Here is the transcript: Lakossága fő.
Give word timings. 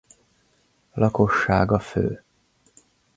Lakossága 0.93 1.79
fő. 1.79 2.23